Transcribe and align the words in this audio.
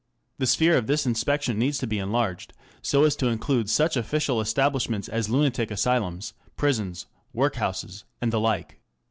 The 0.39 0.47
sphere 0.47 0.77
of 0.77 0.87
this 0.87 1.05
inspection 1.05 1.59
needs 1.59 1.77
to 1.77 1.85
be 1.85 1.99
enlarged 1.99 2.53
so 2.81 3.03
as 3.03 3.15
to 3.17 3.27
include 3.27 3.69
such 3.69 3.95
official 3.95 4.41
establishments 4.41 5.07
as 5.07 5.29
lunatic 5.29 5.69
asylums, 5.69 6.33
prisons, 6.57 7.05
work 7.33 7.57
houses, 7.57 8.03
and 8.19 8.33
the 8.33 8.39
like. 8.39 8.79